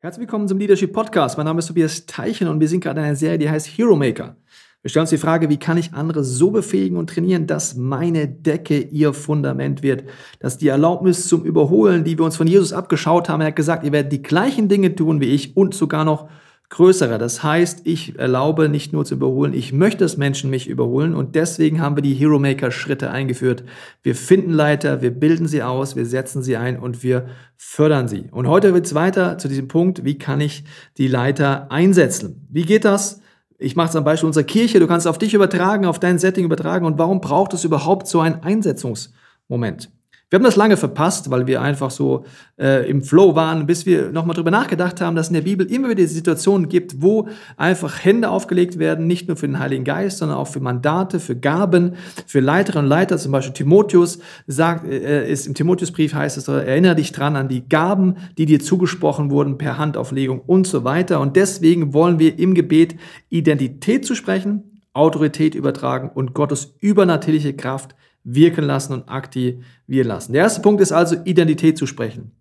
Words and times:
Herzlich 0.00 0.28
willkommen 0.28 0.46
zum 0.46 0.58
Leadership 0.58 0.92
Podcast. 0.92 1.36
Mein 1.38 1.46
Name 1.46 1.58
ist 1.58 1.66
Tobias 1.66 2.06
Teichen 2.06 2.46
und 2.46 2.60
wir 2.60 2.68
sind 2.68 2.84
gerade 2.84 3.00
in 3.00 3.06
einer 3.06 3.16
Serie, 3.16 3.36
die 3.36 3.50
heißt 3.50 3.66
Hero 3.66 3.96
Maker. 3.96 4.36
Wir 4.80 4.90
stellen 4.90 5.02
uns 5.02 5.10
die 5.10 5.18
Frage, 5.18 5.48
wie 5.48 5.56
kann 5.56 5.76
ich 5.76 5.92
andere 5.92 6.22
so 6.22 6.52
befähigen 6.52 6.96
und 6.96 7.10
trainieren, 7.10 7.48
dass 7.48 7.74
meine 7.74 8.28
Decke 8.28 8.78
ihr 8.78 9.12
Fundament 9.12 9.82
wird, 9.82 10.04
dass 10.38 10.56
die 10.56 10.68
Erlaubnis 10.68 11.26
zum 11.26 11.42
Überholen, 11.44 12.04
die 12.04 12.16
wir 12.16 12.24
uns 12.24 12.36
von 12.36 12.46
Jesus 12.46 12.72
abgeschaut 12.72 13.28
haben, 13.28 13.40
er 13.40 13.48
hat 13.48 13.56
gesagt, 13.56 13.82
ihr 13.82 13.90
werdet 13.90 14.12
die 14.12 14.22
gleichen 14.22 14.68
Dinge 14.68 14.94
tun 14.94 15.20
wie 15.20 15.34
ich 15.34 15.56
und 15.56 15.74
sogar 15.74 16.04
noch 16.04 16.28
größere. 16.70 17.18
Das 17.18 17.42
heißt, 17.42 17.82
ich 17.84 18.18
erlaube 18.18 18.68
nicht 18.68 18.92
nur 18.92 19.04
zu 19.04 19.14
überholen, 19.14 19.54
ich 19.54 19.72
möchte, 19.72 20.04
dass 20.04 20.16
Menschen 20.16 20.50
mich 20.50 20.68
überholen 20.68 21.14
und 21.14 21.34
deswegen 21.34 21.80
haben 21.80 21.96
wir 21.96 22.02
die 22.02 22.14
Hero 22.14 22.38
Maker 22.38 22.70
Schritte 22.70 23.10
eingeführt. 23.10 23.64
Wir 24.02 24.14
finden 24.14 24.52
Leiter, 24.52 25.00
wir 25.00 25.10
bilden 25.10 25.48
sie 25.48 25.62
aus, 25.62 25.96
wir 25.96 26.04
setzen 26.04 26.42
sie 26.42 26.56
ein 26.56 26.78
und 26.78 27.02
wir 27.02 27.26
fördern 27.56 28.06
sie. 28.08 28.26
Und 28.30 28.48
heute 28.48 28.74
wird 28.74 28.86
es 28.86 28.94
weiter 28.94 29.38
zu 29.38 29.48
diesem 29.48 29.68
Punkt, 29.68 30.04
wie 30.04 30.18
kann 30.18 30.40
ich 30.40 30.64
die 30.98 31.08
Leiter 31.08 31.72
einsetzen? 31.72 32.46
Wie 32.50 32.62
geht 32.62 32.84
das? 32.84 33.20
Ich 33.58 33.74
mache 33.74 33.88
es 33.88 33.96
am 33.96 34.04
Beispiel 34.04 34.26
unserer 34.26 34.44
Kirche, 34.44 34.78
du 34.78 34.86
kannst 34.86 35.08
auf 35.08 35.18
dich 35.18 35.34
übertragen, 35.34 35.86
auf 35.86 35.98
dein 35.98 36.18
Setting 36.18 36.44
übertragen 36.44 36.84
und 36.86 36.98
warum 36.98 37.20
braucht 37.20 37.54
es 37.54 37.64
überhaupt 37.64 38.06
so 38.06 38.20
einen 38.20 38.42
Einsetzungsmoment? 38.42 39.90
Wir 40.30 40.36
haben 40.36 40.44
das 40.44 40.56
lange 40.56 40.76
verpasst, 40.76 41.30
weil 41.30 41.46
wir 41.46 41.62
einfach 41.62 41.90
so 41.90 42.26
äh, 42.60 42.86
im 42.90 43.00
Flow 43.00 43.34
waren, 43.34 43.64
bis 43.64 43.86
wir 43.86 44.12
nochmal 44.12 44.36
drüber 44.36 44.50
nachgedacht 44.50 45.00
haben, 45.00 45.16
dass 45.16 45.28
in 45.28 45.34
der 45.34 45.40
Bibel 45.40 45.64
immer 45.66 45.88
wieder 45.88 46.06
Situationen 46.06 46.68
gibt, 46.68 47.00
wo 47.00 47.28
einfach 47.56 48.04
Hände 48.04 48.28
aufgelegt 48.28 48.78
werden, 48.78 49.06
nicht 49.06 49.28
nur 49.28 49.38
für 49.38 49.46
den 49.46 49.58
Heiligen 49.58 49.84
Geist, 49.84 50.18
sondern 50.18 50.36
auch 50.36 50.48
für 50.48 50.60
Mandate, 50.60 51.18
für 51.18 51.34
Gaben, 51.34 51.94
für 52.26 52.40
Leiterinnen 52.40 52.84
und 52.84 52.90
Leiter. 52.90 53.16
Zum 53.16 53.32
Beispiel 53.32 53.54
Timotheus 53.54 54.18
sagt, 54.46 54.86
äh, 54.86 55.30
ist 55.32 55.46
im 55.46 55.54
Timotheusbrief 55.54 56.12
heißt 56.12 56.36
es, 56.36 56.46
erinnere 56.46 56.96
dich 56.96 57.12
dran 57.12 57.34
an 57.34 57.48
die 57.48 57.66
Gaben, 57.66 58.16
die 58.36 58.44
dir 58.44 58.60
zugesprochen 58.60 59.30
wurden 59.30 59.56
per 59.56 59.78
Handauflegung 59.78 60.40
und 60.40 60.66
so 60.66 60.84
weiter. 60.84 61.20
Und 61.20 61.36
deswegen 61.36 61.94
wollen 61.94 62.18
wir 62.18 62.38
im 62.38 62.52
Gebet 62.52 62.96
Identität 63.30 64.04
zu 64.04 64.14
sprechen, 64.14 64.82
Autorität 64.92 65.54
übertragen 65.54 66.10
und 66.12 66.34
Gottes 66.34 66.74
übernatürliche 66.80 67.54
Kraft 67.54 67.94
wirken 68.24 68.64
lassen 68.64 68.92
und 68.92 69.08
aktivieren 69.08 70.08
lassen. 70.08 70.32
Der 70.32 70.42
erste 70.42 70.62
Punkt 70.62 70.80
ist 70.80 70.92
also, 70.92 71.16
Identität 71.24 71.78
zu 71.78 71.86
sprechen. 71.86 72.32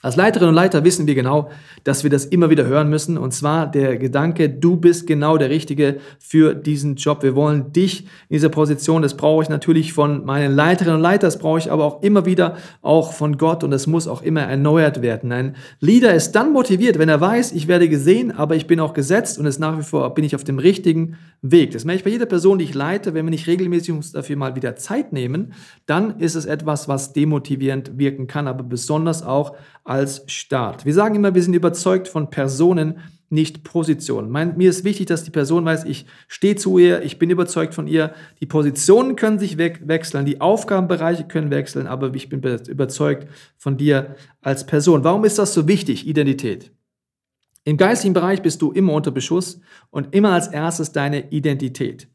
Als 0.00 0.14
Leiterinnen 0.14 0.50
und 0.50 0.54
Leiter 0.54 0.84
wissen 0.84 1.08
wir 1.08 1.16
genau, 1.16 1.50
dass 1.82 2.04
wir 2.04 2.10
das 2.10 2.24
immer 2.24 2.50
wieder 2.50 2.64
hören 2.66 2.88
müssen. 2.88 3.18
Und 3.18 3.32
zwar 3.32 3.68
der 3.68 3.96
Gedanke, 3.96 4.48
du 4.48 4.76
bist 4.76 5.08
genau 5.08 5.38
der 5.38 5.50
Richtige 5.50 5.96
für 6.20 6.54
diesen 6.54 6.94
Job. 6.94 7.24
Wir 7.24 7.34
wollen 7.34 7.72
dich 7.72 8.02
in 8.28 8.34
dieser 8.36 8.48
Position. 8.48 9.02
Das 9.02 9.16
brauche 9.16 9.42
ich 9.42 9.48
natürlich 9.48 9.92
von 9.92 10.24
meinen 10.24 10.54
Leiterinnen 10.54 10.98
und 10.98 11.02
Leitern. 11.02 11.26
Das 11.26 11.40
brauche 11.40 11.58
ich 11.58 11.72
aber 11.72 11.84
auch 11.84 12.00
immer 12.04 12.26
wieder 12.26 12.56
auch 12.80 13.12
von 13.12 13.38
Gott. 13.38 13.64
Und 13.64 13.72
es 13.72 13.88
muss 13.88 14.06
auch 14.06 14.22
immer 14.22 14.42
erneuert 14.42 15.02
werden. 15.02 15.32
Ein 15.32 15.56
Leader 15.80 16.14
ist 16.14 16.30
dann 16.30 16.52
motiviert, 16.52 16.96
wenn 17.00 17.08
er 17.08 17.20
weiß, 17.20 17.50
ich 17.50 17.66
werde 17.66 17.88
gesehen, 17.88 18.30
aber 18.30 18.54
ich 18.54 18.68
bin 18.68 18.78
auch 18.78 18.94
gesetzt 18.94 19.36
und 19.36 19.46
es 19.46 19.58
nach 19.58 19.76
wie 19.76 19.82
vor 19.82 20.14
bin 20.14 20.22
ich 20.22 20.36
auf 20.36 20.44
dem 20.44 20.60
richtigen 20.60 21.16
Weg. 21.42 21.72
Das 21.72 21.84
merke 21.84 21.98
ich 21.98 22.04
bei 22.04 22.10
jeder 22.10 22.26
Person, 22.26 22.58
die 22.58 22.64
ich 22.64 22.74
leite. 22.74 23.14
Wenn 23.14 23.26
wir 23.26 23.30
nicht 23.30 23.48
regelmäßig 23.48 23.92
uns 23.92 24.12
dafür 24.12 24.36
mal 24.36 24.54
wieder 24.54 24.76
Zeit 24.76 25.12
nehmen, 25.12 25.54
dann 25.86 26.20
ist 26.20 26.36
es 26.36 26.46
etwas, 26.46 26.86
was 26.86 27.12
demotivierend 27.12 27.98
wirken 27.98 28.28
kann, 28.28 28.46
aber 28.46 28.62
besonders 28.62 29.24
auch 29.24 29.56
als 29.88 30.22
Start. 30.26 30.84
Wir 30.84 30.94
sagen 30.94 31.14
immer, 31.14 31.34
wir 31.34 31.42
sind 31.42 31.54
überzeugt 31.54 32.08
von 32.08 32.30
Personen, 32.30 32.98
nicht 33.30 33.62
Positionen. 33.62 34.30
Mein, 34.30 34.56
mir 34.56 34.70
ist 34.70 34.84
wichtig, 34.84 35.06
dass 35.06 35.24
die 35.24 35.30
Person 35.30 35.64
weiß, 35.64 35.84
ich 35.84 36.06
stehe 36.28 36.56
zu 36.56 36.78
ihr, 36.78 37.02
ich 37.02 37.18
bin 37.18 37.30
überzeugt 37.30 37.74
von 37.74 37.86
ihr. 37.86 38.14
Die 38.40 38.46
Positionen 38.46 39.16
können 39.16 39.38
sich 39.38 39.58
we 39.58 39.74
wechseln, 39.82 40.24
die 40.24 40.40
Aufgabenbereiche 40.40 41.24
können 41.24 41.50
wechseln, 41.50 41.86
aber 41.86 42.14
ich 42.14 42.28
bin 42.28 42.40
überzeugt 42.40 43.28
von 43.56 43.76
dir 43.76 44.16
als 44.40 44.66
Person. 44.66 45.04
Warum 45.04 45.24
ist 45.24 45.38
das 45.38 45.52
so 45.52 45.68
wichtig, 45.68 46.06
Identität? 46.06 46.70
Im 47.64 47.76
geistlichen 47.76 48.14
Bereich 48.14 48.40
bist 48.40 48.62
du 48.62 48.72
immer 48.72 48.94
unter 48.94 49.10
Beschuss 49.10 49.60
und 49.90 50.14
immer 50.14 50.32
als 50.32 50.48
erstes 50.48 50.92
deine 50.92 51.30
Identität. 51.30 52.08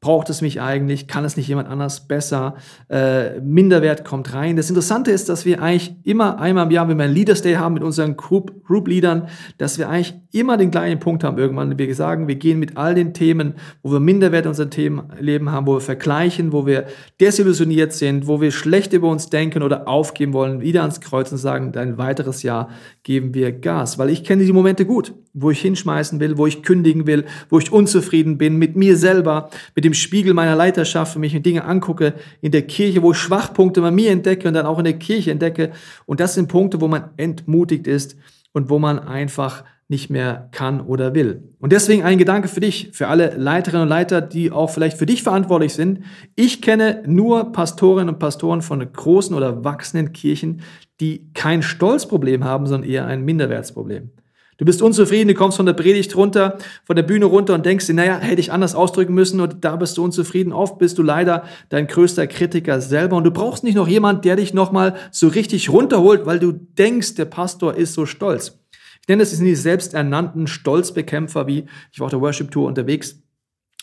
Braucht 0.00 0.30
es 0.30 0.42
mich 0.42 0.60
eigentlich? 0.60 1.08
Kann 1.08 1.24
es 1.24 1.36
nicht 1.36 1.48
jemand 1.48 1.68
anders 1.68 2.06
besser? 2.06 2.54
Äh, 2.88 3.40
Minderwert 3.40 4.04
kommt 4.04 4.32
rein. 4.32 4.54
Das 4.54 4.68
Interessante 4.68 5.10
ist, 5.10 5.28
dass 5.28 5.44
wir 5.44 5.60
eigentlich 5.60 5.96
immer 6.04 6.38
einmal 6.38 6.66
im 6.66 6.70
Jahr, 6.70 6.88
wenn 6.88 6.98
wir 6.98 7.04
einen 7.04 7.14
Leaders 7.14 7.42
Day 7.42 7.54
haben 7.54 7.74
mit 7.74 7.82
unseren 7.82 8.16
Group, 8.16 8.64
Group 8.64 8.86
Leadern, 8.86 9.26
dass 9.58 9.76
wir 9.76 9.88
eigentlich 9.88 10.14
immer 10.30 10.56
den 10.56 10.70
gleichen 10.70 11.00
Punkt 11.00 11.24
haben 11.24 11.36
irgendwann. 11.36 11.76
Wir 11.76 11.94
sagen, 11.96 12.28
wir 12.28 12.36
gehen 12.36 12.60
mit 12.60 12.76
all 12.76 12.94
den 12.94 13.12
Themen, 13.12 13.54
wo 13.82 13.90
wir 13.90 13.98
Minderwert 13.98 14.44
in 14.44 14.50
unserem 14.50 14.70
Themen 14.70 15.02
Leben 15.18 15.50
haben, 15.50 15.66
wo 15.66 15.74
wir 15.74 15.80
vergleichen, 15.80 16.52
wo 16.52 16.64
wir 16.64 16.86
desillusioniert 17.20 17.92
sind, 17.92 18.28
wo 18.28 18.40
wir 18.40 18.52
schlecht 18.52 18.92
über 18.92 19.08
uns 19.08 19.30
denken 19.30 19.64
oder 19.64 19.88
aufgeben 19.88 20.32
wollen, 20.32 20.60
wieder 20.60 20.82
ans 20.82 21.00
Kreuz 21.00 21.32
und 21.32 21.38
sagen, 21.38 21.76
ein 21.76 21.98
weiteres 21.98 22.44
Jahr 22.44 22.68
geben 23.02 23.34
wir 23.34 23.50
Gas. 23.50 23.98
Weil 23.98 24.10
ich 24.10 24.22
kenne 24.22 24.44
die 24.44 24.52
Momente 24.52 24.86
gut, 24.86 25.14
wo 25.34 25.50
ich 25.50 25.60
hinschmeißen 25.60 26.20
will, 26.20 26.38
wo 26.38 26.46
ich 26.46 26.62
kündigen 26.62 27.06
will, 27.06 27.24
wo 27.48 27.58
ich 27.58 27.72
unzufrieden 27.72 28.38
bin 28.38 28.56
mit 28.56 28.76
mir 28.76 28.96
selber, 28.96 29.50
mit 29.74 29.84
dem 29.84 29.87
dem 29.88 29.94
Spiegel 29.94 30.34
meiner 30.34 30.54
Leiterschaft, 30.54 31.16
wenn 31.16 31.22
ich 31.22 31.34
mir 31.34 31.40
Dinge 31.40 31.64
angucke 31.64 32.14
in 32.40 32.52
der 32.52 32.62
Kirche, 32.62 33.02
wo 33.02 33.12
ich 33.12 33.18
Schwachpunkte 33.18 33.80
bei 33.80 33.90
mir 33.90 34.10
entdecke 34.10 34.46
und 34.46 34.54
dann 34.54 34.66
auch 34.66 34.78
in 34.78 34.84
der 34.84 34.98
Kirche 34.98 35.30
entdecke. 35.30 35.70
Und 36.06 36.20
das 36.20 36.34
sind 36.34 36.48
Punkte, 36.48 36.80
wo 36.80 36.88
man 36.88 37.10
entmutigt 37.16 37.86
ist 37.86 38.16
und 38.52 38.70
wo 38.70 38.78
man 38.78 38.98
einfach 38.98 39.64
nicht 39.90 40.10
mehr 40.10 40.50
kann 40.52 40.82
oder 40.82 41.14
will. 41.14 41.54
Und 41.58 41.72
deswegen 41.72 42.02
ein 42.02 42.18
Gedanke 42.18 42.48
für 42.48 42.60
dich, 42.60 42.90
für 42.92 43.08
alle 43.08 43.34
Leiterinnen 43.36 43.84
und 43.84 43.88
Leiter, 43.88 44.20
die 44.20 44.50
auch 44.50 44.68
vielleicht 44.68 44.98
für 44.98 45.06
dich 45.06 45.22
verantwortlich 45.22 45.72
sind. 45.72 46.00
Ich 46.36 46.60
kenne 46.60 47.02
nur 47.06 47.52
Pastorinnen 47.52 48.10
und 48.14 48.18
Pastoren 48.18 48.60
von 48.60 48.80
großen 48.92 49.34
oder 49.34 49.64
wachsenden 49.64 50.12
Kirchen, 50.12 50.60
die 51.00 51.32
kein 51.32 51.62
Stolzproblem 51.62 52.44
haben, 52.44 52.66
sondern 52.66 52.88
eher 52.88 53.06
ein 53.06 53.24
Minderwertsproblem. 53.24 54.10
Du 54.58 54.64
bist 54.64 54.82
unzufrieden, 54.82 55.28
du 55.28 55.34
kommst 55.34 55.56
von 55.56 55.66
der 55.66 55.72
Predigt 55.72 56.16
runter, 56.16 56.58
von 56.84 56.96
der 56.96 57.04
Bühne 57.04 57.26
runter 57.26 57.54
und 57.54 57.64
denkst 57.64 57.86
dir, 57.86 57.94
naja, 57.94 58.18
hätte 58.18 58.40
ich 58.40 58.50
anders 58.50 58.74
ausdrücken 58.74 59.14
müssen 59.14 59.40
und 59.40 59.64
da 59.64 59.76
bist 59.76 59.96
du 59.96 60.04
unzufrieden. 60.04 60.52
Oft 60.52 60.78
bist 60.78 60.98
du 60.98 61.04
leider 61.04 61.44
dein 61.68 61.86
größter 61.86 62.26
Kritiker 62.26 62.80
selber 62.80 63.16
und 63.16 63.22
du 63.22 63.30
brauchst 63.30 63.62
nicht 63.62 63.76
noch 63.76 63.86
jemand, 63.86 64.24
der 64.24 64.34
dich 64.34 64.54
nochmal 64.54 64.96
so 65.12 65.28
richtig 65.28 65.70
runterholt, 65.70 66.26
weil 66.26 66.40
du 66.40 66.50
denkst, 66.50 67.14
der 67.14 67.26
Pastor 67.26 67.76
ist 67.76 67.94
so 67.94 68.04
stolz. 68.04 68.58
Ich 69.00 69.08
nenne 69.08 69.22
das 69.22 69.38
die 69.38 69.54
selbsternannten 69.54 70.48
Stolzbekämpfer, 70.48 71.46
wie 71.46 71.66
ich 71.92 72.00
war 72.00 72.06
auf 72.06 72.10
der 72.10 72.20
Worship 72.20 72.50
Tour 72.50 72.66
unterwegs 72.66 73.22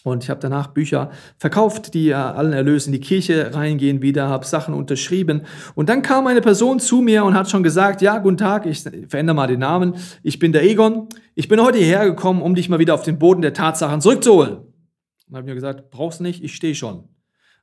und 0.05 0.23
ich 0.23 0.29
habe 0.29 0.39
danach 0.39 0.67
Bücher 0.67 1.09
verkauft, 1.37 1.95
die 1.95 2.05
ja 2.05 2.33
allen 2.33 2.53
Erlösen 2.53 2.93
in 2.93 3.01
die 3.01 3.05
Kirche 3.05 3.55
reingehen 3.55 4.03
wieder, 4.03 4.27
habe 4.27 4.45
Sachen 4.45 4.75
unterschrieben. 4.75 5.41
Und 5.73 5.89
dann 5.89 6.03
kam 6.03 6.27
eine 6.27 6.41
Person 6.41 6.79
zu 6.79 7.01
mir 7.01 7.25
und 7.25 7.33
hat 7.33 7.49
schon 7.49 7.63
gesagt, 7.63 8.03
ja, 8.03 8.19
guten 8.19 8.37
Tag, 8.37 8.67
ich 8.67 8.83
verändere 9.07 9.35
mal 9.35 9.47
den 9.47 9.59
Namen. 9.59 9.95
Ich 10.21 10.37
bin 10.37 10.51
der 10.51 10.63
Egon. 10.63 11.09
Ich 11.33 11.47
bin 11.47 11.59
heute 11.59 11.79
hierher 11.79 12.05
gekommen, 12.05 12.43
um 12.43 12.53
dich 12.53 12.69
mal 12.69 12.77
wieder 12.77 12.93
auf 12.93 13.01
den 13.01 13.17
Boden 13.17 13.41
der 13.41 13.53
Tatsachen 13.53 13.99
zurückzuholen. 13.99 14.57
Und 15.27 15.35
habe 15.35 15.47
mir 15.47 15.55
gesagt, 15.55 15.89
brauchst 15.89 16.21
nicht, 16.21 16.43
ich 16.43 16.53
stehe 16.53 16.75
schon. 16.75 17.14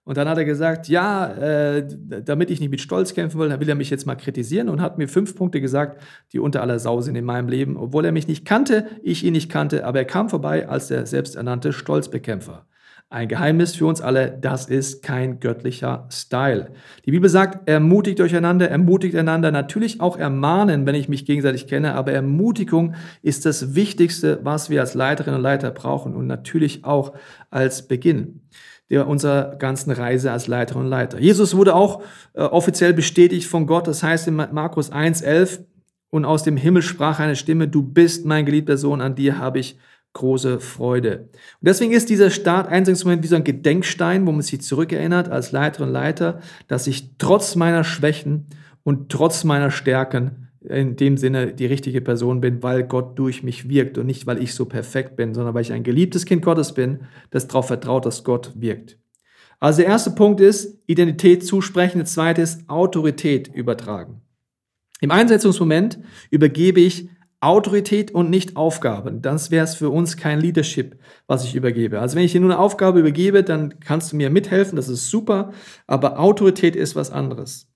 Und 0.05 0.17
dann 0.17 0.29
hat 0.29 0.37
er 0.37 0.45
gesagt, 0.45 0.89
ja, 0.89 1.33
äh, 1.33 1.87
damit 2.25 2.51
ich 2.51 2.59
nicht 2.59 2.71
mit 2.71 2.81
Stolz 2.81 3.15
kämpfen 3.15 3.39
will, 3.39 3.49
dann 3.49 3.61
will 3.61 3.69
er 3.69 3.77
mich 3.77 3.91
jetzt 3.91 4.05
mal 4.05 4.17
kritisieren 4.17 4.69
und 4.69 4.81
hat 4.81 4.99
mir 4.99 5.09
fünf 5.09 5.37
Punkte 5.37 5.61
gesagt, 5.61 6.03
die 6.33 6.41
unter 6.41 6.61
aller 6.61 6.81
Sau 6.81 7.01
sind 7.01 7.15
in 7.15 7.25
meinem 7.25 7.49
Leben, 7.49 7.77
obwohl 7.77 8.05
er 8.05 8.13
mich 8.13 8.27
nicht 8.27 8.45
kannte, 8.45 8.87
ich 9.03 9.25
ihn 9.25 9.33
nicht 9.33 9.49
kannte, 9.49 9.85
aber 9.85 10.01
er 10.01 10.05
kam 10.05 10.29
vorbei 10.29 10.69
als 10.69 10.89
der 10.89 11.07
selbsternannte 11.07 11.73
Stolzbekämpfer. 11.73 12.67
Ein 13.13 13.29
Geheimnis 13.29 13.75
für 13.75 13.85
uns 13.85 14.01
alle, 14.01 14.39
das 14.41 14.65
ist 14.65 15.03
kein 15.03 15.39
göttlicher 15.39 16.09
Style. 16.11 16.71
Die 17.05 17.11
Bibel 17.11 17.29
sagt, 17.29 17.69
ermutigt 17.69 18.23
euch 18.23 18.35
einander, 18.35 18.71
ermutigt 18.71 19.15
einander, 19.17 19.51
natürlich 19.51 20.01
auch 20.01 20.17
ermahnen, 20.17 20.87
wenn 20.87 20.95
ich 20.95 21.11
mich 21.11 21.27
gegenseitig 21.27 21.67
kenne, 21.67 21.95
aber 21.95 22.13
Ermutigung 22.13 22.95
ist 23.21 23.45
das 23.45 23.75
Wichtigste, 23.75 24.41
was 24.45 24.71
wir 24.71 24.81
als 24.81 24.95
Leiterinnen 24.95 25.37
und 25.37 25.43
Leiter 25.43 25.71
brauchen 25.73 26.15
und 26.15 26.27
natürlich 26.27 26.87
auch 26.87 27.13
als 27.51 27.87
Beginn 27.87 28.41
der 28.89 29.07
unserer 29.07 29.57
ganzen 29.57 29.91
Reise 29.91 30.33
als 30.33 30.47
Leiter 30.47 30.77
und 30.77 30.87
Leiter. 30.87 31.19
Jesus 31.21 31.55
wurde 31.55 31.75
auch 31.75 32.03
äh, 32.33 32.41
offiziell 32.41 32.95
bestätigt 32.95 33.47
von 33.47 33.67
Gott. 33.67 33.89
Das 33.89 34.03
heißt 34.03 34.29
in 34.29 34.37
Markus 34.37 34.91
1,11 34.91 35.65
und 36.09 36.25
aus 36.25 36.45
dem 36.45 36.57
Himmel 36.57 36.81
sprach 36.81 37.19
eine 37.19 37.37
Stimme, 37.37 37.69
du 37.69 37.83
bist 37.83 38.25
mein 38.25 38.47
geliebter 38.47 38.79
Sohn, 38.79 39.03
an 39.03 39.15
dir 39.15 39.39
habe 39.39 39.59
ich 39.59 39.79
große 40.15 40.61
Freude. 40.61 41.29
Und 41.61 41.69
deswegen 41.69 41.93
ist 41.93 42.11
dieser 42.11 42.31
Start 42.31 42.69
Einsetzungsmoment 42.69 43.23
wie 43.23 43.29
so 43.29 43.37
ein 43.37 43.45
Gedenkstein, 43.45 44.27
wo 44.27 44.33
man 44.33 44.43
sich 44.43 44.61
zurückerinnert 44.61 45.29
als 45.29 45.53
Leiter 45.53 45.85
und 45.85 45.91
Leiter, 45.91 46.41
dass 46.69 46.87
ich 46.87 47.17
trotz 47.19 47.57
meiner 47.57 47.85
Schwächen 47.85 48.47
und 48.83 49.11
trotz 49.11 49.45
meiner 49.45 49.71
Stärken 49.71 50.49
in 50.69 50.97
dem 50.97 51.17
Sinne 51.17 51.53
die 51.53 51.67
richtige 51.67 52.01
Person 52.01 52.41
bin, 52.41 52.63
weil 52.63 52.85
Gott 52.85 53.19
durch 53.19 53.43
mich 53.43 53.69
wirkt 53.69 53.99
und 53.99 54.07
nicht, 54.07 54.27
weil 54.27 54.43
ich 54.43 54.55
so 54.55 54.67
perfekt 54.67 55.17
bin, 55.17 55.35
sondern 55.35 55.55
weil 55.55 55.63
ich 55.63 55.73
ein 55.73 55.83
geliebtes 55.83 56.25
Kind 56.25 56.43
Gottes 56.43 56.73
bin, 56.73 57.01
das 57.31 57.49
darauf 57.49 57.67
vertraut, 57.67 58.07
dass 58.07 58.23
Gott 58.23 58.53
wirkt. 58.55 58.99
Also 59.59 59.83
der 59.83 59.91
erste 59.91 60.11
Punkt 60.11 60.41
ist 60.41 60.81
Identität 60.87 61.45
zusprechen, 61.45 61.99
der 61.99 62.07
zweite 62.07 62.43
ist 62.43 62.69
Autorität 62.69 63.49
übertragen. 63.49 64.23
Im 65.01 65.11
Einsetzungsmoment 65.11 65.99
übergebe 66.31 66.81
ich 66.81 67.09
Autorität 67.43 68.13
und 68.13 68.31
nicht 68.31 68.57
Aufgaben. 68.57 69.21
Das 69.21 69.51
wäre 69.51 69.65
es 69.65 69.75
für 69.75 69.91
uns 69.91 70.17
kein 70.17 70.41
Leadership, 70.41 70.97
was 71.27 71.45
ich 71.45 71.57
übergebe. 71.57 72.01
Also 72.01 72.17
wenn 72.17 72.25
ich 72.25 72.33
dir 72.33 72.41
nur 72.41 72.53
eine 72.53 72.61
Aufgabe 72.61 73.01
übergebe, 73.01 73.43
dann 73.43 73.81
kannst 73.81 74.13
du 74.13 74.17
mir 74.17 74.31
mithelfen, 74.31 74.77
das 74.77 74.89
ist 74.89 75.11
super, 75.11 75.53
aber 75.87 76.21
Autorität 76.21 76.77
ist 76.77 76.95
was 76.95 77.11
anderes. 77.11 77.69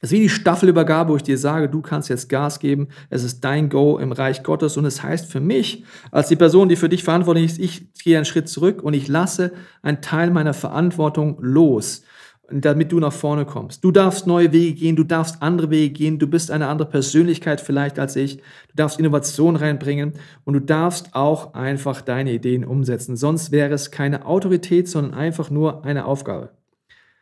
Es 0.00 0.10
ist 0.10 0.16
wie 0.16 0.22
die 0.22 0.28
Staffelübergabe, 0.28 1.12
wo 1.12 1.16
ich 1.16 1.22
dir 1.22 1.38
sage, 1.38 1.68
du 1.68 1.80
kannst 1.80 2.08
jetzt 2.08 2.28
Gas 2.28 2.60
geben. 2.60 2.88
Es 3.10 3.24
ist 3.24 3.40
dein 3.40 3.68
Go 3.68 3.98
im 3.98 4.12
Reich 4.12 4.44
Gottes. 4.44 4.76
Und 4.76 4.84
es 4.84 5.02
heißt 5.02 5.30
für 5.30 5.40
mich, 5.40 5.84
als 6.12 6.28
die 6.28 6.36
Person, 6.36 6.68
die 6.68 6.76
für 6.76 6.88
dich 6.88 7.02
verantwortlich 7.02 7.46
ist, 7.46 7.58
ich 7.58 7.92
gehe 7.94 8.16
einen 8.16 8.24
Schritt 8.24 8.48
zurück 8.48 8.80
und 8.82 8.94
ich 8.94 9.08
lasse 9.08 9.52
einen 9.82 10.00
Teil 10.00 10.30
meiner 10.30 10.54
Verantwortung 10.54 11.36
los 11.40 12.02
damit 12.50 12.92
du 12.92 12.98
nach 12.98 13.12
vorne 13.12 13.44
kommst. 13.44 13.84
Du 13.84 13.90
darfst 13.90 14.26
neue 14.26 14.52
Wege 14.52 14.74
gehen, 14.74 14.96
du 14.96 15.04
darfst 15.04 15.42
andere 15.42 15.70
Wege 15.70 15.92
gehen, 15.92 16.18
du 16.18 16.26
bist 16.26 16.50
eine 16.50 16.68
andere 16.68 16.88
Persönlichkeit 16.88 17.60
vielleicht 17.60 17.98
als 17.98 18.16
ich, 18.16 18.36
du 18.36 18.76
darfst 18.76 18.98
Innovation 18.98 19.56
reinbringen 19.56 20.14
und 20.44 20.54
du 20.54 20.60
darfst 20.60 21.14
auch 21.14 21.54
einfach 21.54 22.00
deine 22.00 22.32
Ideen 22.32 22.64
umsetzen. 22.64 23.16
Sonst 23.16 23.52
wäre 23.52 23.74
es 23.74 23.90
keine 23.90 24.24
Autorität, 24.24 24.88
sondern 24.88 25.14
einfach 25.14 25.50
nur 25.50 25.84
eine 25.84 26.06
Aufgabe. 26.06 26.50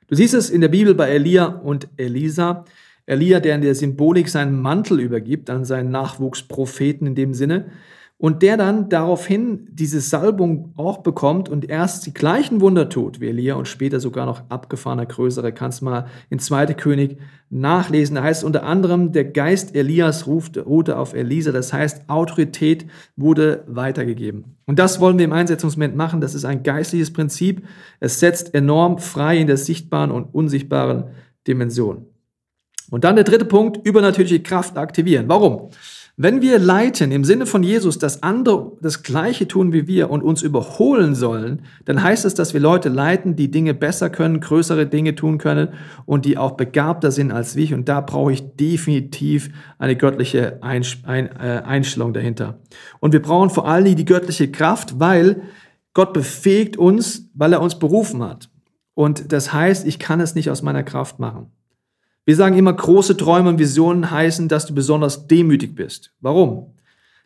Du 0.06 0.14
siehst 0.14 0.34
es 0.34 0.50
in 0.50 0.60
der 0.60 0.68
Bibel 0.68 0.94
bei 0.94 1.08
Elia 1.08 1.46
und 1.46 1.88
Elisa. 1.96 2.64
Elia, 3.06 3.40
der 3.40 3.56
in 3.56 3.62
der 3.62 3.74
Symbolik 3.74 4.28
seinen 4.28 4.60
Mantel 4.60 5.00
übergibt 5.00 5.50
an 5.50 5.64
seinen 5.64 5.90
Nachwuchspropheten 5.90 7.08
in 7.08 7.14
dem 7.16 7.34
Sinne 7.34 7.70
und 8.18 8.42
der 8.42 8.56
dann 8.56 8.88
daraufhin 8.88 9.68
diese 9.70 10.00
Salbung 10.00 10.72
auch 10.76 10.98
bekommt 10.98 11.50
und 11.50 11.68
erst 11.68 12.06
die 12.06 12.14
gleichen 12.14 12.62
Wunder 12.62 12.88
tut 12.88 13.20
wie 13.20 13.28
Elia 13.28 13.56
und 13.56 13.68
später 13.68 14.00
sogar 14.00 14.24
noch 14.24 14.48
abgefahrener, 14.48 15.04
größere. 15.04 15.52
Kannst 15.52 15.82
mal 15.82 16.06
in 16.30 16.38
2. 16.38 16.66
König 16.74 17.18
nachlesen. 17.50 18.16
Da 18.16 18.22
heißt 18.22 18.42
unter 18.42 18.62
anderem, 18.62 19.12
der 19.12 19.26
Geist 19.26 19.76
Elias 19.76 20.26
ruhte 20.26 20.96
auf 20.96 21.12
Elisa. 21.12 21.52
Das 21.52 21.74
heißt, 21.74 22.08
Autorität 22.08 22.86
wurde 23.16 23.64
weitergegeben. 23.66 24.56
Und 24.64 24.78
das 24.78 24.98
wollen 24.98 25.18
wir 25.18 25.26
im 25.26 25.32
Einsetzungsmoment 25.32 25.94
machen. 25.94 26.22
Das 26.22 26.34
ist 26.34 26.46
ein 26.46 26.62
geistliches 26.62 27.12
Prinzip. 27.12 27.66
Es 28.00 28.18
setzt 28.18 28.54
enorm 28.54 28.98
frei 28.98 29.36
in 29.36 29.46
der 29.46 29.58
sichtbaren 29.58 30.10
und 30.10 30.34
unsichtbaren 30.34 31.10
Dimension. 31.46 32.06
Und 32.90 33.04
dann 33.04 33.16
der 33.16 33.24
dritte 33.24 33.44
Punkt, 33.44 33.86
übernatürliche 33.86 34.40
Kraft 34.40 34.78
aktivieren. 34.78 35.28
Warum? 35.28 35.70
Wenn 36.18 36.40
wir 36.40 36.58
leiten 36.58 37.12
im 37.12 37.24
Sinne 37.24 37.44
von 37.44 37.62
Jesus, 37.62 37.98
dass 37.98 38.22
andere 38.22 38.72
das 38.80 39.02
Gleiche 39.02 39.46
tun 39.46 39.74
wie 39.74 39.86
wir 39.86 40.08
und 40.08 40.22
uns 40.22 40.40
überholen 40.40 41.14
sollen, 41.14 41.60
dann 41.84 42.02
heißt 42.02 42.24
es, 42.24 42.32
dass 42.32 42.54
wir 42.54 42.60
Leute 42.60 42.88
leiten, 42.88 43.36
die 43.36 43.50
Dinge 43.50 43.74
besser 43.74 44.08
können, 44.08 44.40
größere 44.40 44.86
Dinge 44.86 45.14
tun 45.14 45.36
können 45.36 45.74
und 46.06 46.24
die 46.24 46.38
auch 46.38 46.52
begabter 46.52 47.10
sind 47.10 47.32
als 47.32 47.54
wir. 47.54 47.76
Und 47.76 47.90
da 47.90 48.00
brauche 48.00 48.32
ich 48.32 48.56
definitiv 48.56 49.50
eine 49.76 49.94
göttliche 49.94 50.58
äh, 50.62 51.62
Einstellung 51.62 52.14
dahinter. 52.14 52.60
Und 52.98 53.12
wir 53.12 53.20
brauchen 53.20 53.50
vor 53.50 53.68
allem 53.68 53.94
die 53.94 54.06
göttliche 54.06 54.50
Kraft, 54.50 54.98
weil 54.98 55.42
Gott 55.92 56.14
befähigt 56.14 56.78
uns, 56.78 57.28
weil 57.34 57.52
er 57.52 57.60
uns 57.60 57.78
berufen 57.78 58.22
hat. 58.22 58.48
Und 58.94 59.32
das 59.32 59.52
heißt, 59.52 59.86
ich 59.86 59.98
kann 59.98 60.20
es 60.20 60.34
nicht 60.34 60.48
aus 60.48 60.62
meiner 60.62 60.82
Kraft 60.82 61.18
machen. 61.18 61.52
Wir 62.26 62.34
sagen 62.34 62.58
immer, 62.58 62.72
große 62.72 63.16
Träume 63.16 63.50
und 63.50 63.60
Visionen 63.60 64.10
heißen, 64.10 64.48
dass 64.48 64.66
du 64.66 64.74
besonders 64.74 65.28
demütig 65.28 65.76
bist. 65.76 66.12
Warum? 66.20 66.72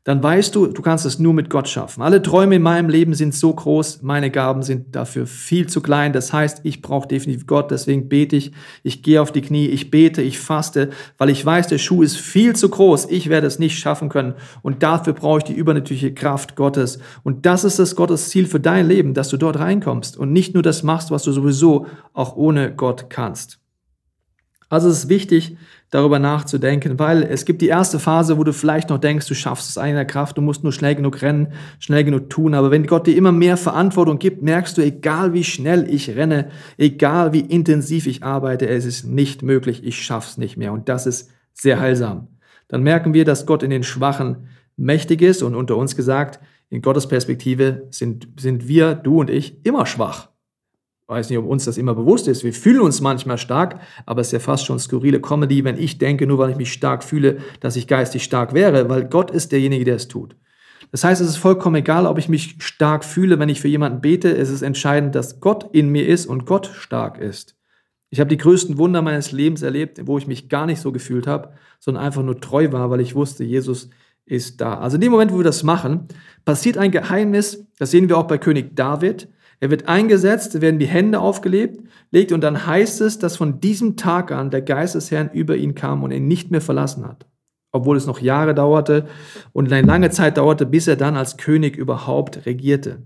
Dann 0.04 0.22
weißt 0.22 0.54
du, 0.54 0.66
du 0.66 0.82
kannst 0.82 1.06
es 1.06 1.18
nur 1.18 1.32
mit 1.32 1.48
Gott 1.48 1.68
schaffen. 1.68 2.02
Alle 2.02 2.20
Träume 2.20 2.56
in 2.56 2.62
meinem 2.62 2.90
Leben 2.90 3.14
sind 3.14 3.34
so 3.34 3.54
groß, 3.54 4.02
meine 4.02 4.30
Gaben 4.30 4.62
sind 4.62 4.94
dafür 4.94 5.26
viel 5.26 5.68
zu 5.68 5.80
klein. 5.80 6.12
Das 6.12 6.34
heißt, 6.34 6.60
ich 6.64 6.82
brauche 6.82 7.08
definitiv 7.08 7.46
Gott, 7.46 7.70
deswegen 7.70 8.10
bete 8.10 8.36
ich, 8.36 8.52
ich 8.82 9.02
gehe 9.02 9.22
auf 9.22 9.32
die 9.32 9.40
Knie, 9.40 9.68
ich 9.68 9.90
bete, 9.90 10.20
ich 10.20 10.38
faste, 10.38 10.90
weil 11.16 11.30
ich 11.30 11.44
weiß, 11.46 11.68
der 11.68 11.78
Schuh 11.78 12.02
ist 12.02 12.18
viel 12.18 12.54
zu 12.54 12.68
groß, 12.68 13.06
ich 13.08 13.30
werde 13.30 13.46
es 13.46 13.58
nicht 13.58 13.78
schaffen 13.78 14.10
können 14.10 14.34
und 14.60 14.82
dafür 14.82 15.14
brauche 15.14 15.38
ich 15.38 15.44
die 15.44 15.54
übernatürliche 15.54 16.12
Kraft 16.12 16.56
Gottes. 16.56 16.98
Und 17.22 17.46
das 17.46 17.64
ist 17.64 17.78
das 17.78 17.96
Gottes 17.96 18.28
Ziel 18.28 18.46
für 18.46 18.60
dein 18.60 18.86
Leben, 18.86 19.14
dass 19.14 19.30
du 19.30 19.38
dort 19.38 19.58
reinkommst 19.58 20.18
und 20.18 20.30
nicht 20.30 20.52
nur 20.52 20.62
das 20.62 20.82
machst, 20.82 21.10
was 21.10 21.22
du 21.22 21.32
sowieso 21.32 21.86
auch 22.12 22.36
ohne 22.36 22.74
Gott 22.74 23.08
kannst. 23.08 23.59
Also 24.70 24.88
es 24.88 24.98
ist 24.98 25.08
wichtig, 25.08 25.56
darüber 25.90 26.20
nachzudenken, 26.20 27.00
weil 27.00 27.24
es 27.24 27.44
gibt 27.44 27.60
die 27.60 27.66
erste 27.66 27.98
Phase, 27.98 28.38
wo 28.38 28.44
du 28.44 28.52
vielleicht 28.52 28.88
noch 28.88 28.98
denkst, 28.98 29.26
du 29.26 29.34
schaffst 29.34 29.68
es 29.68 29.76
einer 29.76 30.04
Kraft, 30.04 30.38
du 30.38 30.42
musst 30.42 30.62
nur 30.62 30.72
schnell 30.72 30.94
genug 30.94 31.22
rennen, 31.22 31.48
schnell 31.80 32.04
genug 32.04 32.30
tun. 32.30 32.54
Aber 32.54 32.70
wenn 32.70 32.86
Gott 32.86 33.08
dir 33.08 33.16
immer 33.16 33.32
mehr 33.32 33.56
Verantwortung 33.56 34.20
gibt, 34.20 34.42
merkst 34.42 34.78
du, 34.78 34.82
egal 34.82 35.34
wie 35.34 35.42
schnell 35.42 35.92
ich 35.92 36.14
renne, 36.14 36.50
egal 36.78 37.32
wie 37.32 37.40
intensiv 37.40 38.06
ich 38.06 38.22
arbeite, 38.22 38.68
es 38.68 38.84
ist 38.84 39.04
nicht 39.04 39.42
möglich, 39.42 39.82
ich 39.84 40.00
schaff's 40.00 40.38
nicht 40.38 40.56
mehr. 40.56 40.72
Und 40.72 40.88
das 40.88 41.04
ist 41.04 41.30
sehr 41.52 41.80
heilsam. 41.80 42.28
Dann 42.68 42.84
merken 42.84 43.12
wir, 43.12 43.24
dass 43.24 43.46
Gott 43.46 43.64
in 43.64 43.70
den 43.70 43.82
Schwachen 43.82 44.46
mächtig 44.76 45.20
ist 45.20 45.42
und 45.42 45.56
unter 45.56 45.76
uns 45.76 45.96
gesagt, 45.96 46.38
in 46.68 46.80
Gottes 46.80 47.08
Perspektive 47.08 47.88
sind, 47.90 48.28
sind 48.38 48.68
wir, 48.68 48.94
du 48.94 49.18
und 49.18 49.30
ich, 49.30 49.66
immer 49.66 49.84
schwach 49.84 50.29
weiß 51.10 51.28
nicht, 51.28 51.38
ob 51.38 51.46
uns 51.46 51.64
das 51.64 51.76
immer 51.76 51.94
bewusst 51.94 52.28
ist. 52.28 52.44
Wir 52.44 52.52
fühlen 52.52 52.80
uns 52.80 53.00
manchmal 53.00 53.36
stark, 53.36 53.80
aber 54.06 54.20
es 54.20 54.28
ist 54.28 54.32
ja 54.32 54.38
fast 54.38 54.64
schon 54.64 54.78
skurrile 54.78 55.20
Comedy, 55.20 55.64
wenn 55.64 55.76
ich 55.76 55.98
denke, 55.98 56.26
nur 56.26 56.38
weil 56.38 56.50
ich 56.50 56.56
mich 56.56 56.72
stark 56.72 57.02
fühle, 57.04 57.38
dass 57.60 57.76
ich 57.76 57.88
geistig 57.88 58.22
stark 58.22 58.54
wäre, 58.54 58.88
weil 58.88 59.04
Gott 59.04 59.30
ist 59.30 59.52
derjenige, 59.52 59.84
der 59.84 59.96
es 59.96 60.08
tut. 60.08 60.36
Das 60.92 61.04
heißt, 61.04 61.20
es 61.20 61.28
ist 61.28 61.36
vollkommen 61.36 61.76
egal, 61.76 62.06
ob 62.06 62.18
ich 62.18 62.28
mich 62.28 62.56
stark 62.60 63.04
fühle, 63.04 63.38
wenn 63.38 63.48
ich 63.48 63.60
für 63.60 63.68
jemanden 63.68 64.00
bete. 64.00 64.36
Es 64.36 64.50
ist 64.50 64.62
entscheidend, 64.62 65.14
dass 65.14 65.40
Gott 65.40 65.68
in 65.72 65.90
mir 65.90 66.06
ist 66.06 66.26
und 66.26 66.46
Gott 66.46 66.70
stark 66.74 67.18
ist. 67.18 67.56
Ich 68.10 68.18
habe 68.18 68.28
die 68.28 68.38
größten 68.38 68.76
Wunder 68.78 69.02
meines 69.02 69.30
Lebens 69.30 69.62
erlebt, 69.62 70.00
wo 70.06 70.18
ich 70.18 70.26
mich 70.26 70.48
gar 70.48 70.66
nicht 70.66 70.80
so 70.80 70.90
gefühlt 70.90 71.26
habe, 71.26 71.52
sondern 71.78 72.04
einfach 72.04 72.22
nur 72.22 72.40
treu 72.40 72.72
war, 72.72 72.90
weil 72.90 73.00
ich 73.00 73.14
wusste, 73.14 73.44
Jesus 73.44 73.90
ist 74.26 74.60
da. 74.60 74.78
Also 74.78 74.96
in 74.96 75.00
dem 75.00 75.12
Moment, 75.12 75.32
wo 75.32 75.38
wir 75.38 75.44
das 75.44 75.62
machen, 75.62 76.08
passiert 76.44 76.76
ein 76.76 76.90
Geheimnis, 76.90 77.66
das 77.78 77.92
sehen 77.92 78.08
wir 78.08 78.18
auch 78.18 78.26
bei 78.26 78.38
König 78.38 78.74
David. 78.74 79.28
Er 79.60 79.70
wird 79.70 79.88
eingesetzt, 79.88 80.62
werden 80.62 80.78
die 80.78 80.86
Hände 80.86 81.20
aufgelegt, 81.20 81.82
legt 82.10 82.32
und 82.32 82.40
dann 82.40 82.66
heißt 82.66 83.02
es, 83.02 83.18
dass 83.18 83.36
von 83.36 83.60
diesem 83.60 83.96
Tag 83.96 84.32
an 84.32 84.50
der 84.50 84.62
Geist 84.62 84.94
des 84.94 85.10
Herrn 85.10 85.30
über 85.32 85.56
ihn 85.56 85.74
kam 85.74 86.02
und 86.02 86.12
ihn 86.12 86.26
nicht 86.26 86.50
mehr 86.50 86.62
verlassen 86.62 87.06
hat. 87.06 87.26
Obwohl 87.70 87.98
es 87.98 88.06
noch 88.06 88.20
Jahre 88.20 88.54
dauerte 88.54 89.06
und 89.52 89.70
eine 89.70 89.86
lange 89.86 90.10
Zeit 90.10 90.38
dauerte, 90.38 90.64
bis 90.64 90.88
er 90.88 90.96
dann 90.96 91.16
als 91.16 91.36
König 91.36 91.76
überhaupt 91.76 92.46
regierte. 92.46 93.02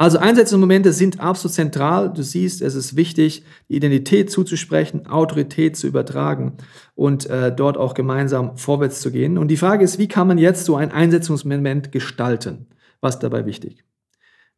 Also 0.00 0.18
Einsetzungsmomente 0.18 0.92
sind 0.92 1.20
absolut 1.20 1.54
zentral. 1.54 2.12
Du 2.12 2.22
siehst, 2.22 2.62
es 2.62 2.74
ist 2.74 2.96
wichtig, 2.96 3.44
die 3.68 3.76
Identität 3.76 4.30
zuzusprechen, 4.30 5.06
Autorität 5.06 5.76
zu 5.76 5.86
übertragen 5.86 6.54
und 6.94 7.26
äh, 7.26 7.54
dort 7.54 7.76
auch 7.76 7.94
gemeinsam 7.94 8.56
vorwärts 8.56 9.00
zu 9.00 9.12
gehen. 9.12 9.38
Und 9.38 9.48
die 9.48 9.58
Frage 9.58 9.84
ist, 9.84 9.98
wie 9.98 10.08
kann 10.08 10.26
man 10.26 10.38
jetzt 10.38 10.64
so 10.64 10.74
ein 10.74 10.90
Einsetzungsmoment 10.90 11.92
gestalten? 11.92 12.66
Was 13.00 13.16
ist 13.16 13.22
dabei 13.22 13.44
wichtig? 13.44 13.84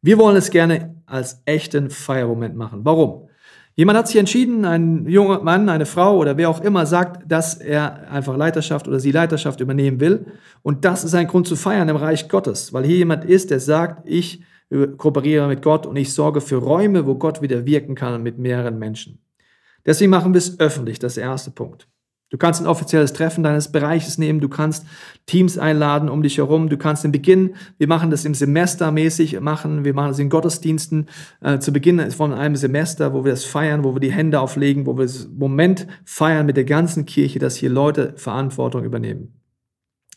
Wir 0.05 0.17
wollen 0.17 0.35
es 0.35 0.51
gerne 0.51 1.01
als 1.05 1.41
echten 1.45 1.89
Feiermoment 1.89 2.57
machen. 2.57 2.81
Warum? 2.83 3.29
Jemand 3.75 3.97
hat 3.97 4.09
sich 4.09 4.17
entschieden, 4.17 4.65
ein 4.65 5.07
junger 5.07 5.41
Mann, 5.41 5.69
eine 5.69 5.85
Frau 5.85 6.17
oder 6.17 6.35
wer 6.35 6.49
auch 6.49 6.59
immer 6.59 6.85
sagt, 6.85 7.23
dass 7.31 7.55
er 7.55 8.11
einfach 8.11 8.35
Leiterschaft 8.35 8.89
oder 8.89 8.99
sie 8.99 9.13
Leiterschaft 9.13 9.61
übernehmen 9.61 10.01
will. 10.01 10.25
Und 10.61 10.83
das 10.83 11.05
ist 11.05 11.15
ein 11.15 11.27
Grund 11.27 11.47
zu 11.47 11.55
feiern 11.55 11.87
im 11.87 11.95
Reich 11.95 12.27
Gottes, 12.27 12.73
weil 12.73 12.83
hier 12.83 12.97
jemand 12.97 13.23
ist, 13.23 13.49
der 13.49 13.61
sagt, 13.61 14.05
ich 14.05 14.43
kooperiere 14.97 15.47
mit 15.47 15.61
Gott 15.61 15.85
und 15.85 15.95
ich 15.95 16.13
sorge 16.13 16.41
für 16.41 16.57
Räume, 16.57 17.07
wo 17.07 17.15
Gott 17.15 17.41
wieder 17.41 17.65
wirken 17.65 17.95
kann 17.95 18.21
mit 18.21 18.37
mehreren 18.37 18.77
Menschen. 18.77 19.19
Deswegen 19.85 20.11
machen 20.11 20.33
wir 20.33 20.39
es 20.39 20.59
öffentlich, 20.59 20.99
das 20.99 21.13
ist 21.13 21.17
der 21.17 21.23
erste 21.23 21.51
Punkt. 21.51 21.87
Du 22.33 22.39
kannst 22.39 22.59
ein 22.59 22.65
offizielles 22.65 23.13
Treffen 23.13 23.43
deines 23.43 23.71
Bereiches 23.71 24.17
nehmen, 24.17 24.39
du 24.39 24.49
kannst 24.49 24.87
Teams 25.27 25.59
einladen 25.59 26.09
um 26.09 26.23
dich 26.23 26.39
herum, 26.39 26.67
du 26.67 26.77
kannst 26.77 27.03
den 27.03 27.11
Beginn, 27.11 27.53
wir 27.77 27.87
machen 27.87 28.09
das 28.09 28.25
im 28.25 28.33
Semester 28.33 28.91
mäßig 28.91 29.39
machen, 29.39 29.85
wir 29.85 29.93
machen 29.93 30.07
das 30.07 30.17
in 30.17 30.31
Gottesdiensten 30.31 31.09
äh, 31.41 31.59
zu 31.59 31.71
Beginn 31.71 32.09
von 32.09 32.33
einem 32.33 32.55
Semester, 32.55 33.13
wo 33.13 33.23
wir 33.23 33.33
das 33.33 33.45
feiern, 33.45 33.83
wo 33.83 33.93
wir 33.93 33.99
die 33.99 34.11
Hände 34.11 34.39
auflegen, 34.39 34.87
wo 34.87 34.97
wir 34.97 35.03
das 35.03 35.29
Moment 35.31 35.85
feiern 36.05 36.47
mit 36.47 36.57
der 36.57 36.65
ganzen 36.65 37.05
Kirche, 37.05 37.37
dass 37.37 37.55
hier 37.55 37.69
Leute 37.69 38.13
Verantwortung 38.17 38.83
übernehmen. 38.83 39.42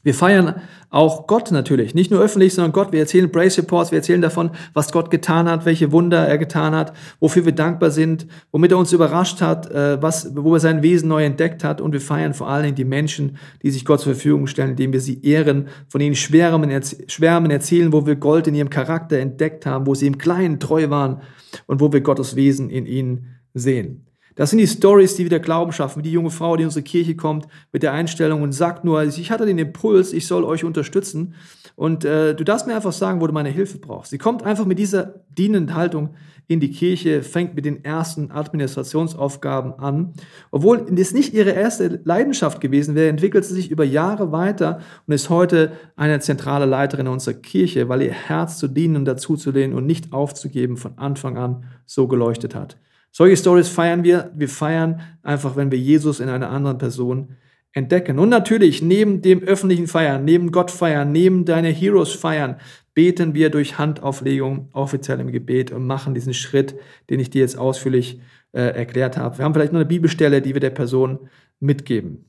Wir 0.07 0.15
feiern 0.15 0.55
auch 0.89 1.27
Gott 1.27 1.51
natürlich, 1.51 1.93
nicht 1.93 2.13
nur 2.13 2.21
öffentlich, 2.21 2.55
sondern 2.55 2.71
Gott. 2.71 2.93
Wir 2.93 3.01
erzählen 3.01 3.33
Praise 3.33 3.61
Reports, 3.61 3.91
wir 3.91 3.99
erzählen 3.99 4.23
davon, 4.23 4.53
was 4.73 4.93
Gott 4.93 5.11
getan 5.11 5.49
hat, 5.49 5.65
welche 5.65 5.91
Wunder 5.91 6.29
er 6.29 6.39
getan 6.39 6.77
hat, 6.77 6.93
wofür 7.19 7.45
wir 7.45 7.51
dankbar 7.51 7.91
sind, 7.91 8.29
womit 8.53 8.71
er 8.71 8.79
uns 8.79 8.93
überrascht 8.93 9.41
hat, 9.41 9.69
äh, 9.69 10.01
was, 10.01 10.31
wo 10.37 10.55
er 10.55 10.61
sein 10.61 10.85
Wesen 10.85 11.09
neu 11.09 11.25
entdeckt 11.25 11.65
hat. 11.65 11.81
Und 11.81 11.91
wir 11.91 12.01
feiern 12.01 12.35
vor 12.35 12.49
allen 12.49 12.63
Dingen 12.63 12.77
die 12.77 12.85
Menschen, 12.85 13.37
die 13.65 13.73
sich 13.73 13.85
Gott 13.85 13.99
zur 13.99 14.15
Verfügung 14.15 14.47
stellen, 14.47 14.71
indem 14.71 14.93
wir 14.93 15.01
sie 15.01 15.21
ehren, 15.25 15.67
von 15.89 16.01
ihnen 16.01 16.15
schwärmen, 16.15 16.71
schwärmen 17.09 17.51
erzählen, 17.51 17.93
wo 17.93 18.07
wir 18.07 18.15
Gold 18.15 18.47
in 18.47 18.55
ihrem 18.55 18.71
Charakter 18.71 19.19
entdeckt 19.19 19.67
haben, 19.67 19.89
wo 19.89 19.97
sie 19.97 20.07
im 20.07 20.19
Kleinen 20.19 20.61
treu 20.61 20.89
waren 20.89 21.21
und 21.67 21.81
wo 21.81 21.93
wir 21.93 22.01
Gottes 22.03 22.37
Wesen 22.37 22.71
in 22.71 22.87
ihnen 22.87 23.41
sehen. 23.55 24.07
Das 24.37 24.51
sind 24.51 24.59
die 24.59 24.67
Stories, 24.67 25.17
die 25.17 25.25
wieder 25.25 25.41
Glauben 25.41 25.73
schaffen, 25.73 26.01
wie 26.01 26.09
die 26.09 26.13
junge 26.13 26.31
Frau, 26.31 26.57
die 26.57 26.63
in 26.63 26.69
unsere 26.69 26.85
Kirche 26.85 27.17
kommt 27.17 27.49
mit 27.73 27.83
der 27.83 27.93
Einstellung 27.93 28.43
und 28.43 28.53
sagt 28.53 28.85
nur, 28.85 29.03
ich 29.03 29.31
hatte 29.31 29.47
den 29.47 29.59
Impuls, 29.59 30.13
ich 30.13 30.27
soll 30.27 30.45
euch 30.45 30.63
unterstützen 30.63 31.35
und 31.75 32.05
äh, 32.05 32.35
du 32.35 32.45
darfst 32.45 32.67
mir 32.67 32.77
einfach 32.77 32.93
sagen, 32.93 33.21
wo 33.21 33.27
du 33.27 33.33
meine 33.33 33.49
Hilfe 33.49 33.79
brauchst. 33.79 34.11
Sie 34.11 34.19
kommt 34.19 34.45
einfach 34.45 34.67
mit 34.67 34.79
dieser 34.79 35.15
dienenden 35.37 35.75
Haltung 35.75 36.11
in 36.49 36.61
die 36.61 36.71
Kirche, 36.71 37.23
fängt 37.23 37.55
mit 37.55 37.65
den 37.65 37.85
ersten 37.85 38.31
Administrationsaufgaben 38.31 39.79
an. 39.79 40.13
Obwohl 40.51 40.87
es 40.97 41.13
nicht 41.13 41.35
ihre 41.35 41.51
erste 41.51 42.01
Leidenschaft 42.05 42.61
gewesen 42.61 42.95
wäre, 42.95 43.09
entwickelt 43.09 43.45
sie 43.45 43.55
sich 43.55 43.71
über 43.71 43.85
Jahre 43.85 44.33
weiter 44.33 44.81
und 45.07 45.15
ist 45.15 45.29
heute 45.29 45.73
eine 45.97 46.21
zentrale 46.21 46.67
Leiterin 46.67 47.09
unserer 47.09 47.35
Kirche, 47.35 47.89
weil 47.89 48.03
ihr 48.03 48.13
Herz 48.13 48.59
zu 48.59 48.69
dienen 48.69 48.97
und 48.97 49.07
dazuzulehnen 49.07 49.77
und 49.77 49.87
nicht 49.87 50.13
aufzugeben 50.13 50.77
von 50.77 50.97
Anfang 50.99 51.37
an 51.37 51.65
so 51.85 52.07
geleuchtet 52.07 52.55
hat. 52.55 52.77
Solche 53.17 53.39
Stories 53.39 53.71
feiern 53.71 54.05
wir. 54.05 54.31
Wir 54.35 54.51
feiern 54.51 55.01
einfach, 55.23 55.57
wenn 55.57 55.71
wir 55.71 55.79
Jesus 55.79 56.21
in 56.21 56.29
einer 56.29 56.51
anderen 56.51 56.77
Person 56.77 57.37
entdecken. 57.73 58.19
Und 58.19 58.29
natürlich, 58.29 58.83
neben 58.83 59.23
dem 59.23 59.43
öffentlichen 59.43 59.87
Feiern, 59.87 60.27
neben 60.27 60.53
Gott 60.53 60.71
feiern, 60.71 61.13
neben 61.13 61.47
deine 61.47 61.71
Heroes 61.71 62.13
feiern, 62.13 62.57
beten 62.93 63.33
wir 63.33 63.49
durch 63.49 63.79
Handauflegung 63.79 64.69
offiziell 64.75 65.19
im 65.21 65.33
Gebet 65.33 65.73
und 65.73 65.87
machen 65.87 66.13
diesen 66.13 66.35
Schritt, 66.35 66.75
den 67.09 67.19
ich 67.19 67.31
dir 67.31 67.41
jetzt 67.41 67.57
ausführlich 67.57 68.21
äh, 68.53 68.61
erklärt 68.61 69.17
habe. 69.17 69.39
Wir 69.39 69.47
haben 69.47 69.55
vielleicht 69.55 69.73
noch 69.73 69.81
eine 69.81 69.89
Bibelstelle, 69.89 70.43
die 70.43 70.53
wir 70.53 70.61
der 70.61 70.69
Person 70.69 71.31
mitgeben. 71.59 72.27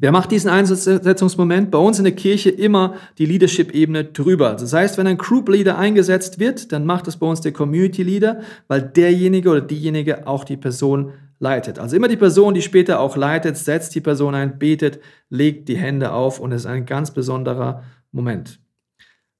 Wer 0.00 0.12
macht 0.12 0.30
diesen 0.30 0.48
Einsetzungsmoment? 0.48 1.72
Bei 1.72 1.78
uns 1.78 1.98
in 1.98 2.04
der 2.04 2.14
Kirche 2.14 2.50
immer 2.50 2.94
die 3.18 3.26
Leadership-Ebene 3.26 4.04
drüber. 4.04 4.54
Das 4.54 4.72
heißt, 4.72 4.96
wenn 4.96 5.08
ein 5.08 5.18
Group 5.18 5.48
Leader 5.48 5.76
eingesetzt 5.76 6.38
wird, 6.38 6.70
dann 6.70 6.86
macht 6.86 7.08
es 7.08 7.16
bei 7.16 7.26
uns 7.26 7.40
der 7.40 7.52
Community 7.52 8.04
Leader, 8.04 8.40
weil 8.68 8.82
derjenige 8.82 9.50
oder 9.50 9.60
diejenige 9.60 10.28
auch 10.28 10.44
die 10.44 10.56
Person 10.56 11.14
leitet. 11.40 11.80
Also 11.80 11.96
immer 11.96 12.06
die 12.06 12.16
Person, 12.16 12.54
die 12.54 12.62
später 12.62 13.00
auch 13.00 13.16
leitet, 13.16 13.56
setzt 13.56 13.92
die 13.96 14.00
Person 14.00 14.36
ein, 14.36 14.60
betet, 14.60 15.00
legt 15.30 15.68
die 15.68 15.76
Hände 15.76 16.12
auf 16.12 16.38
und 16.38 16.52
es 16.52 16.62
ist 16.62 16.66
ein 16.66 16.86
ganz 16.86 17.10
besonderer 17.10 17.82
Moment. 18.12 18.60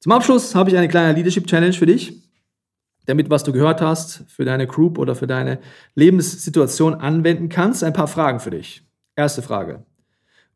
Zum 0.01 0.11
Abschluss 0.11 0.57
habe 0.57 0.71
ich 0.71 0.77
eine 0.77 0.89
kleine 0.89 1.13
Leadership 1.13 1.47
Challenge 1.47 1.73
für 1.73 1.87
dich, 1.87 2.21
damit 3.07 3.31
was 3.31 3.45
du 3.45 3.53
gehört 3.53 3.81
hast, 3.81 4.25
für 4.29 4.45
deine 4.45 4.67
Group 4.67 4.99
oder 4.99 5.15
für 5.15 5.29
deine 5.29 5.61
Lebenssituation 5.95 6.95
anwenden 6.95 7.49
kannst. 7.49 7.85
Ein 7.85 7.93
paar 7.93 8.09
Fragen 8.09 8.41
für 8.41 8.51
dich. 8.51 8.83
Erste 9.15 9.43
Frage. 9.43 9.85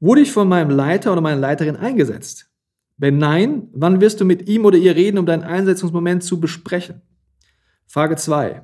Wurde 0.03 0.21
ich 0.21 0.33
von 0.33 0.49
meinem 0.49 0.71
Leiter 0.71 1.13
oder 1.13 1.21
meiner 1.21 1.41
Leiterin 1.41 1.77
eingesetzt? 1.77 2.51
Wenn 2.97 3.19
nein, 3.19 3.69
wann 3.73 4.01
wirst 4.01 4.21
du 4.21 4.25
mit 4.25 4.49
ihm 4.49 4.65
oder 4.65 4.77
ihr 4.77 4.97
reden, 4.97 5.17
um 5.17 5.27
deinen 5.27 5.45
Einsetzungsmoment 5.45 6.25
zu 6.25 6.41
besprechen? 6.41 7.03
Frage 7.87 8.17
2. 8.17 8.63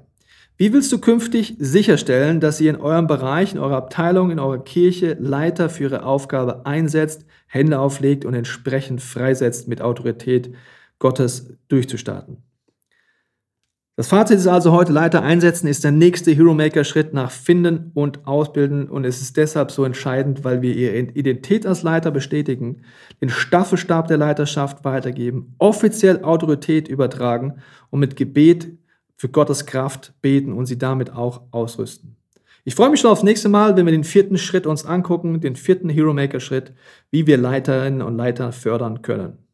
Wie 0.57 0.73
willst 0.73 0.90
du 0.90 0.99
künftig 0.99 1.54
sicherstellen, 1.61 2.40
dass 2.40 2.61
ihr 2.61 2.71
in 2.71 2.80
eurem 2.80 3.07
Bereich, 3.07 3.52
in 3.52 3.61
eurer 3.61 3.76
Abteilung, 3.76 4.33
in 4.33 4.40
eurer 4.40 4.64
Kirche 4.64 5.16
Leiter 5.21 5.71
für 5.71 5.85
ihre 5.85 6.02
Aufgabe 6.02 6.66
einsetzt, 6.66 7.25
Hände 7.47 7.78
auflegt 7.78 8.25
und 8.25 8.35
entsprechend 8.35 9.00
freisetzt, 9.00 9.68
mit 9.68 9.80
Autorität 9.80 10.52
Gottes 10.99 11.52
durchzustarten? 11.68 12.48
Das 13.99 14.07
Fazit 14.07 14.38
ist 14.38 14.47
also 14.47 14.71
heute, 14.71 14.93
Leiter 14.93 15.25
einsetzen 15.25 15.67
ist 15.67 15.83
der 15.83 15.90
nächste 15.90 16.31
Hero 16.31 16.55
Maker 16.55 16.85
Schritt 16.85 17.14
nach 17.14 17.33
Finden 17.33 17.90
und 17.95 18.28
Ausbilden 18.28 18.88
und 18.88 19.05
es 19.05 19.21
ist 19.21 19.37
deshalb 19.37 19.73
so 19.73 19.83
entscheidend, 19.83 20.45
weil 20.45 20.62
wir 20.62 20.73
ihre 20.73 20.97
Identität 20.97 21.67
als 21.67 21.83
Leiter 21.83 22.12
bestätigen, 22.12 22.83
den 23.21 23.28
Staffelstab 23.28 24.07
der 24.07 24.17
Leiterschaft 24.17 24.85
weitergeben, 24.85 25.57
offiziell 25.59 26.23
Autorität 26.23 26.87
übertragen 26.87 27.55
und 27.90 27.99
mit 27.99 28.14
Gebet 28.14 28.69
für 29.17 29.31
Gottes 29.31 29.67
Kraft 29.67 30.12
beten 30.23 30.52
und 30.52 30.67
sie 30.67 30.78
damit 30.78 31.12
auch 31.12 31.43
ausrüsten. 31.50 32.14
Ich 32.62 32.76
freue 32.76 32.90
mich 32.90 33.00
schon 33.00 33.11
aufs 33.11 33.25
nächste 33.25 33.49
Mal, 33.49 33.76
wenn 33.76 33.87
wir 33.87 33.90
den 33.90 34.05
vierten 34.05 34.38
Schritt 34.38 34.69
uns 34.69 34.87
angucken, 34.87 35.40
den 35.40 35.57
vierten 35.57 35.88
Hero 35.88 36.14
Maker 36.14 36.38
Schritt, 36.38 36.73
wie 37.11 37.26
wir 37.26 37.37
Leiterinnen 37.37 38.02
und 38.02 38.17
Leiter 38.17 38.52
fördern 38.52 39.02
können. 39.02 39.48